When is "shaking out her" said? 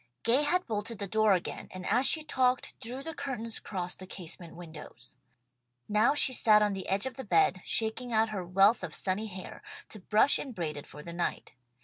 7.63-8.43